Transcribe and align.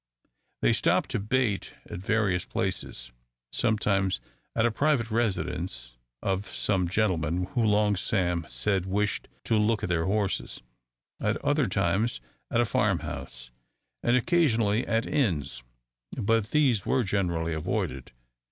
They 0.63 0.73
stopped 0.73 1.11
to 1.11 1.19
bait 1.19 1.75
at 1.85 1.99
various 1.99 2.43
places: 2.43 3.11
sometimes 3.53 4.19
at 4.55 4.63
the 4.63 4.71
private 4.71 5.11
residence 5.11 5.93
of 6.23 6.47
some 6.51 6.87
gentleman 6.87 7.43
who 7.51 7.61
Long 7.63 7.95
Sam 7.95 8.47
said 8.49 8.87
wished 8.87 9.27
to 9.43 9.57
look 9.59 9.83
at 9.83 9.89
their 9.89 10.05
horses; 10.05 10.63
at 11.19 11.37
other 11.45 11.67
times 11.67 12.19
at 12.49 12.59
a 12.61 12.65
farm 12.65 13.01
house, 13.05 13.51
and 14.01 14.17
occasionally 14.17 14.87
at 14.87 15.05
inns, 15.05 15.61
but 16.17 16.49
these 16.49 16.83
were 16.83 17.03
generally 17.03 17.53
avoided. 17.53 18.11